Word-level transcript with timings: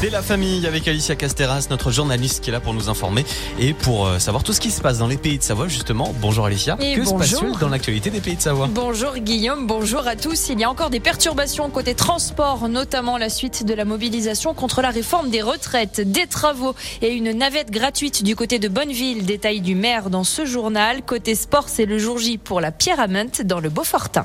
C'est 0.00 0.08
la 0.08 0.22
famille 0.22 0.66
avec 0.66 0.88
Alicia 0.88 1.14
Casteras, 1.14 1.66
notre 1.68 1.90
journaliste 1.90 2.42
qui 2.42 2.48
est 2.48 2.54
là 2.54 2.60
pour 2.60 2.72
nous 2.72 2.88
informer 2.88 3.26
et 3.58 3.74
pour 3.74 4.06
euh, 4.06 4.18
savoir 4.18 4.42
tout 4.42 4.54
ce 4.54 4.60
qui 4.60 4.70
se 4.70 4.80
passe 4.80 4.96
dans 4.96 5.06
les 5.06 5.18
pays 5.18 5.36
de 5.36 5.42
Savoie 5.42 5.68
justement. 5.68 6.14
Bonjour 6.22 6.46
Alicia. 6.46 6.78
Et 6.80 6.94
que 6.94 7.04
se 7.04 7.10
bonjour. 7.10 7.18
passe-t-il 7.18 7.58
dans 7.58 7.68
l'actualité 7.68 8.08
des 8.08 8.22
pays 8.22 8.36
de 8.36 8.40
Savoie? 8.40 8.70
Bonjour 8.72 9.18
Guillaume, 9.18 9.66
bonjour 9.66 10.06
à 10.06 10.16
tous. 10.16 10.48
Il 10.48 10.58
y 10.58 10.64
a 10.64 10.70
encore 10.70 10.88
des 10.88 11.00
perturbations 11.00 11.68
côté 11.68 11.94
transport, 11.94 12.66
notamment 12.70 13.18
la 13.18 13.28
suite 13.28 13.66
de 13.66 13.74
la 13.74 13.84
mobilisation 13.84 14.54
contre 14.54 14.80
la 14.80 14.88
réforme 14.88 15.28
des 15.28 15.42
retraites, 15.42 16.00
des 16.00 16.26
travaux 16.26 16.74
et 17.02 17.10
une 17.12 17.32
navette 17.32 17.70
gratuite 17.70 18.24
du 18.24 18.34
côté 18.34 18.58
de 18.58 18.68
Bonneville. 18.68 19.26
Détail 19.26 19.60
du 19.60 19.74
maire 19.74 20.08
dans 20.08 20.24
ce 20.24 20.46
journal. 20.46 21.02
Côté 21.02 21.34
sport, 21.34 21.68
c'est 21.68 21.84
le 21.84 21.98
jour 21.98 22.16
J 22.16 22.38
pour 22.38 22.62
la 22.62 22.72
Pyramide 22.72 23.42
dans 23.44 23.60
le 23.60 23.68
Beaufortin. 23.68 24.24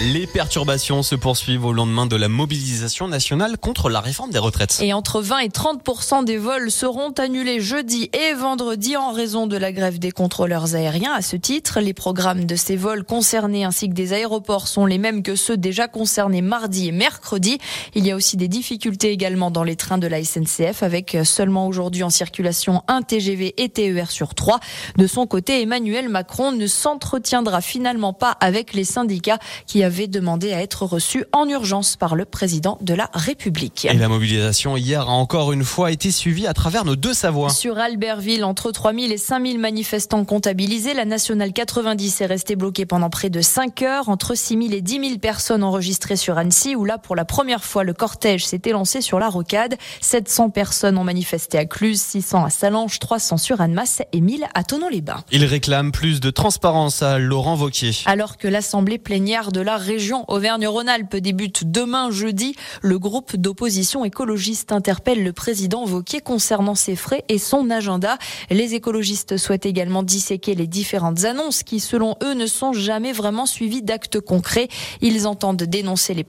Les 0.00 0.26
perturbations 0.26 1.04
se 1.04 1.14
poursuivent 1.14 1.66
au 1.66 1.72
lendemain 1.72 2.06
de 2.06 2.16
la 2.16 2.28
mobilisation 2.28 3.06
nationale 3.06 3.56
contre 3.58 3.88
la 3.88 4.00
réforme 4.00 4.32
des 4.32 4.40
retraites. 4.40 4.80
Et 4.82 4.92
entre 4.92 5.20
20 5.20 5.38
et 5.38 5.48
30 5.50 6.24
des 6.24 6.36
vols 6.36 6.72
seront 6.72 7.12
annulés 7.12 7.60
jeudi 7.60 8.10
et 8.12 8.34
vendredi 8.34 8.96
en 8.96 9.12
raison 9.12 9.46
de 9.46 9.56
la 9.56 9.70
grève 9.70 10.00
des 10.00 10.10
contrôleurs 10.10 10.74
aériens. 10.74 11.12
À 11.12 11.22
ce 11.22 11.36
titre, 11.36 11.78
les 11.78 11.94
programmes 11.94 12.44
de 12.44 12.56
ces 12.56 12.74
vols 12.74 13.04
concernés 13.04 13.62
ainsi 13.62 13.88
que 13.88 13.94
des 13.94 14.12
aéroports 14.12 14.66
sont 14.66 14.84
les 14.84 14.98
mêmes 14.98 15.22
que 15.22 15.36
ceux 15.36 15.56
déjà 15.56 15.86
concernés 15.86 16.42
mardi 16.42 16.88
et 16.88 16.92
mercredi. 16.92 17.58
Il 17.94 18.04
y 18.04 18.10
a 18.10 18.16
aussi 18.16 18.36
des 18.36 18.48
difficultés 18.48 19.12
également 19.12 19.52
dans 19.52 19.62
les 19.62 19.76
trains 19.76 19.98
de 19.98 20.08
la 20.08 20.24
SNCF 20.24 20.82
avec 20.82 21.16
seulement 21.22 21.68
aujourd'hui 21.68 22.02
en 22.02 22.10
circulation 22.10 22.82
un 22.88 23.02
TGV 23.02 23.54
et 23.58 23.68
TER 23.68 24.10
sur 24.10 24.34
trois. 24.34 24.58
De 24.96 25.06
son 25.06 25.28
côté, 25.28 25.62
Emmanuel 25.62 26.08
Macron 26.08 26.50
ne 26.50 26.66
s'entretiendra 26.66 27.60
finalement 27.60 28.12
pas 28.12 28.32
avec 28.40 28.74
les 28.74 28.84
syndicats 28.84 29.38
qui 29.68 29.83
avaient 29.84 30.08
demandé 30.08 30.52
à 30.52 30.60
être 30.60 30.84
reçus 30.84 31.24
en 31.32 31.48
urgence 31.48 31.96
par 31.96 32.16
le 32.16 32.24
président 32.24 32.78
de 32.80 32.94
la 32.94 33.10
République. 33.14 33.84
Et 33.84 33.94
la 33.94 34.08
mobilisation 34.08 34.76
hier 34.76 35.02
a 35.02 35.12
encore 35.12 35.52
une 35.52 35.64
fois 35.64 35.92
été 35.92 36.10
suivie 36.10 36.46
à 36.46 36.54
travers 36.54 36.84
nos 36.84 36.96
deux 36.96 37.14
Savoies. 37.14 37.50
Sur 37.50 37.78
Albertville, 37.78 38.44
entre 38.44 38.70
3000 38.70 39.12
et 39.12 39.18
5000 39.18 39.58
manifestants 39.58 40.24
comptabilisés, 40.24 40.94
la 40.94 41.04
nationale 41.04 41.52
90 41.52 42.20
est 42.20 42.26
restée 42.26 42.56
bloquée 42.56 42.86
pendant 42.86 43.10
près 43.10 43.30
de 43.30 43.40
5 43.40 43.82
heures. 43.82 44.08
Entre 44.08 44.34
6000 44.34 44.74
et 44.74 44.80
10 44.80 45.00
000 45.00 45.18
personnes 45.18 45.62
enregistrées 45.62 46.16
sur 46.16 46.38
Annecy, 46.38 46.74
où 46.74 46.84
là, 46.84 46.98
pour 46.98 47.16
la 47.16 47.24
première 47.24 47.64
fois, 47.64 47.84
le 47.84 47.92
cortège 47.92 48.44
s'était 48.46 48.72
lancé 48.72 49.00
sur 49.00 49.18
la 49.18 49.28
rocade. 49.28 49.76
700 50.00 50.50
personnes 50.50 50.98
ont 50.98 51.04
manifesté 51.04 51.58
à 51.58 51.66
Cluse, 51.66 52.00
600 52.00 52.44
à 52.44 52.50
Salange, 52.50 52.98
300 52.98 53.36
sur 53.36 53.60
Annemasse 53.60 54.02
et 54.12 54.20
1000 54.20 54.46
à 54.54 54.64
Tonon-les-Bains. 54.64 55.24
Il 55.30 55.44
réclame 55.44 55.92
plus 55.92 56.20
de 56.20 56.30
transparence 56.30 57.02
à 57.02 57.18
Laurent 57.18 57.54
Vauquier. 57.54 57.92
Alors 58.06 58.36
que 58.36 58.48
l'Assemblée 58.48 58.98
plénière 58.98 59.52
de 59.52 59.60
la 59.60 59.73
région 59.76 60.24
Auvergne-Rhône-Alpes 60.28 61.16
débute 61.16 61.70
demain 61.70 62.10
jeudi, 62.10 62.54
le 62.82 62.98
groupe 62.98 63.36
d'opposition 63.36 64.04
écologiste 64.04 64.72
interpelle 64.72 65.22
le 65.22 65.32
président 65.32 65.84
Vauquier 65.84 66.20
concernant 66.20 66.74
ses 66.74 66.96
frais 66.96 67.24
et 67.28 67.38
son 67.38 67.70
agenda. 67.70 68.18
Les 68.50 68.74
écologistes 68.74 69.36
souhaitent 69.36 69.66
également 69.66 70.02
disséquer 70.02 70.54
les 70.54 70.66
différentes 70.66 71.24
annonces 71.24 71.62
qui, 71.62 71.80
selon 71.80 72.16
eux, 72.22 72.34
ne 72.34 72.46
sont 72.46 72.72
jamais 72.72 73.12
vraiment 73.12 73.46
suivies 73.46 73.82
d'actes 73.82 74.20
concrets. 74.20 74.68
Ils 75.00 75.26
entendent 75.26 75.62
dénoncer 75.62 76.14
les, 76.14 76.24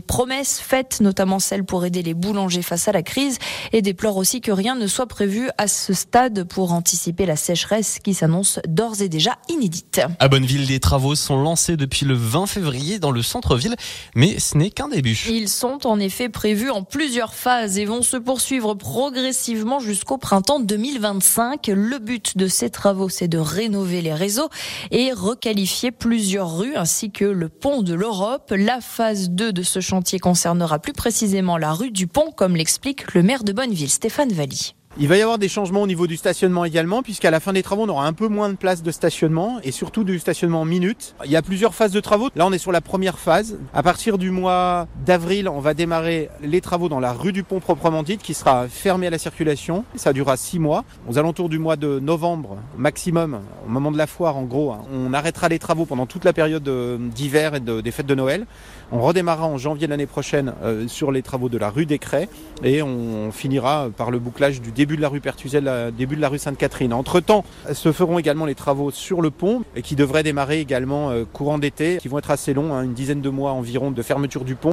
promesses 0.00 0.60
faites, 0.60 1.00
notamment 1.00 1.38
celles 1.38 1.64
pour 1.64 1.84
aider 1.84 2.02
les 2.02 2.14
boulangers 2.14 2.62
face 2.62 2.88
à 2.88 2.92
la 2.92 3.02
crise, 3.02 3.38
et 3.72 3.82
déplorent 3.82 4.16
aussi 4.16 4.40
que 4.40 4.52
rien 4.52 4.74
ne 4.74 4.86
soit 4.86 5.06
prévu 5.06 5.50
à 5.58 5.68
ce 5.68 5.92
stade 5.92 6.44
pour 6.44 6.72
anticiper 6.72 7.26
la 7.26 7.36
sécheresse 7.36 7.98
qui 8.02 8.14
s'annonce 8.14 8.58
d'ores 8.66 9.02
et 9.02 9.08
déjà 9.08 9.36
inédite. 9.48 10.00
À 10.18 10.28
Bonneville, 10.28 10.66
les 10.66 10.80
travaux 10.80 11.14
sont 11.14 11.40
lancés 11.40 11.76
depuis 11.76 12.06
le 12.06 12.14
20 12.14 12.46
février 12.46 12.69
dans 12.98 13.10
le 13.10 13.22
centre-ville, 13.22 13.76
mais 14.14 14.38
ce 14.38 14.56
n'est 14.56 14.70
qu'un 14.70 14.88
début. 14.88 15.18
Ils 15.28 15.48
sont 15.48 15.86
en 15.86 15.98
effet 15.98 16.28
prévus 16.28 16.70
en 16.70 16.82
plusieurs 16.82 17.34
phases 17.34 17.78
et 17.78 17.84
vont 17.84 18.02
se 18.02 18.16
poursuivre 18.16 18.74
progressivement 18.74 19.80
jusqu'au 19.80 20.18
printemps 20.18 20.60
2025. 20.60 21.66
Le 21.68 21.98
but 21.98 22.36
de 22.36 22.46
ces 22.46 22.70
travaux, 22.70 23.08
c'est 23.08 23.28
de 23.28 23.38
rénover 23.38 24.02
les 24.02 24.14
réseaux 24.14 24.48
et 24.90 25.12
requalifier 25.12 25.90
plusieurs 25.90 26.56
rues 26.56 26.76
ainsi 26.76 27.10
que 27.10 27.24
le 27.24 27.48
pont 27.48 27.82
de 27.82 27.94
l'Europe. 27.94 28.52
La 28.56 28.80
phase 28.80 29.30
2 29.30 29.52
de 29.52 29.62
ce 29.62 29.80
chantier 29.80 30.18
concernera 30.18 30.78
plus 30.78 30.92
précisément 30.92 31.56
la 31.56 31.72
rue 31.72 31.90
du 31.90 32.06
Pont, 32.06 32.32
comme 32.34 32.56
l'explique 32.56 33.14
le 33.14 33.22
maire 33.22 33.44
de 33.44 33.52
Bonneville, 33.52 33.90
Stéphane 33.90 34.32
Valli. 34.32 34.74
Il 34.98 35.06
va 35.06 35.16
y 35.16 35.22
avoir 35.22 35.38
des 35.38 35.48
changements 35.48 35.82
au 35.82 35.86
niveau 35.86 36.08
du 36.08 36.16
stationnement 36.16 36.64
également, 36.64 37.02
puisqu'à 37.02 37.30
la 37.30 37.38
fin 37.38 37.52
des 37.52 37.62
travaux, 37.62 37.84
on 37.84 37.88
aura 37.88 38.08
un 38.08 38.12
peu 38.12 38.26
moins 38.26 38.48
de 38.48 38.56
place 38.56 38.82
de 38.82 38.90
stationnement 38.90 39.60
et 39.62 39.70
surtout 39.70 40.02
du 40.02 40.18
stationnement 40.18 40.62
en 40.62 40.64
minutes. 40.64 41.14
Il 41.24 41.30
y 41.30 41.36
a 41.36 41.42
plusieurs 41.42 41.76
phases 41.76 41.92
de 41.92 42.00
travaux. 42.00 42.28
Là, 42.34 42.44
on 42.44 42.52
est 42.52 42.58
sur 42.58 42.72
la 42.72 42.80
première 42.80 43.20
phase. 43.20 43.56
À 43.72 43.84
partir 43.84 44.18
du 44.18 44.32
mois 44.32 44.88
d'avril, 45.06 45.48
on 45.48 45.60
va 45.60 45.74
démarrer 45.74 46.28
les 46.42 46.60
travaux 46.60 46.88
dans 46.88 46.98
la 46.98 47.12
rue 47.12 47.30
du 47.30 47.44
Pont 47.44 47.60
proprement 47.60 48.02
dite, 48.02 48.20
qui 48.20 48.34
sera 48.34 48.66
fermée 48.66 49.06
à 49.06 49.10
la 49.10 49.18
circulation. 49.18 49.84
Ça 49.94 50.12
durera 50.12 50.36
six 50.36 50.58
mois. 50.58 50.84
Aux 51.08 51.18
alentours 51.18 51.48
du 51.48 51.60
mois 51.60 51.76
de 51.76 52.00
novembre, 52.00 52.56
maximum, 52.76 53.42
au 53.64 53.70
moment 53.70 53.92
de 53.92 53.98
la 53.98 54.08
foire, 54.08 54.36
en 54.36 54.42
gros, 54.42 54.72
hein, 54.72 54.82
on 54.92 55.14
arrêtera 55.14 55.48
les 55.48 55.60
travaux 55.60 55.86
pendant 55.86 56.06
toute 56.06 56.24
la 56.24 56.32
période 56.32 56.68
d'hiver 57.14 57.54
et 57.54 57.60
de, 57.60 57.80
des 57.80 57.92
fêtes 57.92 58.06
de 58.06 58.16
Noël. 58.16 58.44
On 58.90 59.00
redémarrera 59.00 59.46
en 59.46 59.56
janvier 59.56 59.86
l'année 59.86 60.06
prochaine 60.06 60.52
euh, 60.64 60.88
sur 60.88 61.12
les 61.12 61.22
travaux 61.22 61.48
de 61.48 61.58
la 61.58 61.70
rue 61.70 61.86
des 61.86 62.00
Craies 62.00 62.28
et 62.64 62.82
on 62.82 63.30
finira 63.30 63.88
par 63.96 64.10
le 64.10 64.18
bouclage 64.18 64.60
du 64.60 64.72
début 64.80 64.96
de 64.96 65.02
la 65.02 65.10
rue 65.10 65.20
Pertuzel, 65.20 65.92
début 65.94 66.16
de 66.16 66.22
la 66.22 66.30
rue 66.30 66.38
Sainte-Catherine. 66.38 66.94
Entre-temps, 66.94 67.44
se 67.74 67.92
feront 67.92 68.18
également 68.18 68.46
les 68.46 68.54
travaux 68.54 68.90
sur 68.90 69.20
le 69.20 69.30
pont 69.30 69.62
et 69.76 69.82
qui 69.82 69.94
devraient 69.94 70.22
démarrer 70.22 70.58
également 70.58 71.10
euh, 71.10 71.26
courant 71.30 71.58
d'été, 71.58 71.98
qui 72.00 72.08
vont 72.08 72.18
être 72.18 72.30
assez 72.30 72.54
longs, 72.54 72.72
hein, 72.72 72.82
une 72.84 72.94
dizaine 72.94 73.20
de 73.20 73.28
mois 73.28 73.52
environ 73.52 73.90
de 73.90 74.00
fermeture 74.00 74.42
du 74.42 74.54
pont. 74.54 74.72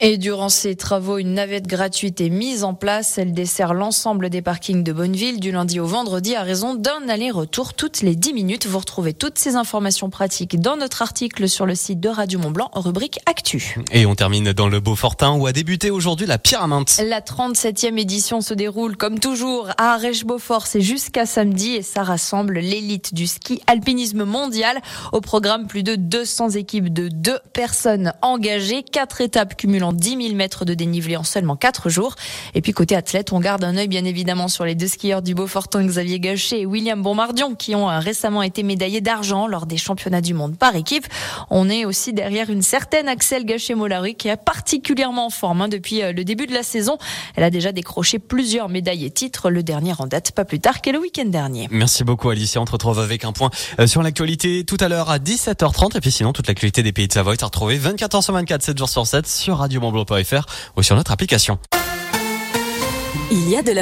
Et 0.00 0.16
durant 0.16 0.48
ces 0.48 0.76
travaux, 0.76 1.18
une 1.18 1.34
navette 1.34 1.66
gratuite 1.66 2.20
est 2.20 2.28
mise 2.28 2.62
en 2.62 2.72
place. 2.72 3.18
Elle 3.18 3.32
dessert 3.32 3.74
l'ensemble 3.74 4.30
des 4.30 4.42
parkings 4.42 4.84
de 4.84 4.92
Bonneville 4.92 5.40
du 5.40 5.50
lundi 5.50 5.80
au 5.80 5.86
vendredi 5.86 6.36
à 6.36 6.44
raison 6.44 6.76
d'un 6.76 7.08
aller-retour 7.08 7.74
toutes 7.74 8.02
les 8.02 8.14
10 8.14 8.32
minutes. 8.32 8.66
Vous 8.68 8.78
retrouvez 8.78 9.12
toutes 9.12 9.40
ces 9.40 9.56
informations 9.56 10.08
pratiques 10.08 10.60
dans 10.60 10.76
notre 10.76 11.02
article 11.02 11.48
sur 11.48 11.66
le 11.66 11.74
site 11.74 11.98
de 11.98 12.08
Radio 12.08 12.38
Montblanc, 12.38 12.70
rubrique 12.74 13.18
Actu. 13.26 13.74
Et 13.90 14.06
on 14.06 14.14
termine 14.14 14.52
dans 14.52 14.68
le 14.68 14.78
Beaufortin 14.78 15.32
où 15.32 15.48
a 15.48 15.52
débuté 15.52 15.90
aujourd'hui 15.90 16.28
la 16.28 16.38
Pyraminte. 16.38 17.00
La 17.04 17.20
37e 17.20 17.98
édition 17.98 18.40
se 18.40 18.54
déroule 18.54 18.96
comme 18.96 19.18
toujours 19.18 19.70
à 19.78 19.94
Arèche-Beaufort. 19.94 20.68
C'est 20.68 20.80
jusqu'à 20.80 21.26
samedi 21.26 21.74
et 21.74 21.82
ça 21.82 22.04
rassemble 22.04 22.60
l'élite 22.60 23.14
du 23.14 23.26
ski 23.26 23.60
alpinisme 23.66 24.22
mondial. 24.22 24.80
Au 25.10 25.20
programme, 25.20 25.66
plus 25.66 25.82
de 25.82 25.96
200 25.96 26.50
équipes 26.50 26.92
de 26.92 27.08
deux 27.08 27.40
personnes 27.52 28.12
engagées, 28.22 28.84
quatre 28.84 29.20
étapes 29.20 29.56
cumulant 29.56 29.87
10 29.92 30.22
000 30.22 30.34
mètres 30.34 30.64
de 30.64 30.74
dénivelé 30.74 31.16
en 31.16 31.24
seulement 31.24 31.56
4 31.56 31.88
jours. 31.88 32.14
Et 32.54 32.60
puis 32.60 32.72
côté 32.72 32.96
athlète, 32.96 33.32
on 33.32 33.40
garde 33.40 33.64
un 33.64 33.76
œil 33.76 33.88
bien 33.88 34.04
évidemment 34.04 34.48
sur 34.48 34.64
les 34.64 34.74
deux 34.74 34.88
skieurs 34.88 35.22
du 35.22 35.34
Beaufortin, 35.34 35.84
Xavier 35.84 36.20
Gachet 36.20 36.60
et 36.60 36.66
William 36.66 37.02
Bombardion, 37.02 37.54
qui 37.54 37.74
ont 37.74 37.86
récemment 37.98 38.42
été 38.42 38.62
médaillés 38.62 39.00
d'argent 39.00 39.46
lors 39.46 39.66
des 39.66 39.76
championnats 39.76 40.20
du 40.20 40.34
monde 40.34 40.56
par 40.56 40.76
équipe. 40.76 41.06
On 41.50 41.68
est 41.68 41.84
aussi 41.84 42.12
derrière 42.12 42.50
une 42.50 42.62
certaine 42.62 43.08
Axel 43.08 43.44
Gachet-Mollary 43.44 44.14
qui 44.14 44.28
est 44.28 44.36
particulièrement 44.36 45.26
en 45.26 45.30
forme 45.30 45.62
hein, 45.62 45.68
depuis 45.68 46.00
le 46.00 46.24
début 46.24 46.46
de 46.46 46.54
la 46.54 46.62
saison. 46.62 46.98
Elle 47.36 47.44
a 47.44 47.50
déjà 47.50 47.72
décroché 47.72 48.18
plusieurs 48.18 48.68
médailles 48.68 49.04
et 49.04 49.10
titres, 49.10 49.50
le 49.50 49.62
dernier 49.62 49.92
en 49.98 50.06
date 50.06 50.32
pas 50.32 50.44
plus 50.44 50.60
tard 50.60 50.82
que 50.82 50.90
le 50.90 50.98
week-end 50.98 51.24
dernier. 51.26 51.68
Merci 51.70 52.04
beaucoup 52.04 52.30
Alicia, 52.30 52.60
on 52.60 52.64
te 52.64 52.72
retrouve 52.72 52.98
avec 52.98 53.24
un 53.24 53.32
point 53.32 53.50
sur 53.86 54.02
l'actualité 54.02 54.64
tout 54.64 54.76
à 54.80 54.88
l'heure 54.88 55.10
à 55.10 55.18
17h30 55.18 55.96
et 55.96 56.00
puis 56.00 56.10
sinon 56.10 56.32
toute 56.32 56.46
l'actualité 56.46 56.82
des 56.82 56.92
pays 56.92 57.08
de 57.08 57.12
Savoie 57.12 57.32
est 57.32 57.42
à 57.42 57.46
retrouver 57.46 57.78
24h 57.78 58.22
sur 58.22 58.34
24, 58.34 58.62
7 58.62 58.78
jours 58.78 58.88
sur 58.88 59.06
7 59.06 59.26
sur 59.26 59.58
Radio 59.58 59.77
montblanc.fr 59.78 60.46
ou 60.76 60.82
sur 60.82 60.96
notre 60.96 61.12
application. 61.12 61.58
Il 63.30 63.48
y 63.50 63.56
a 63.56 63.62
de 63.62 63.72
la 63.72 63.74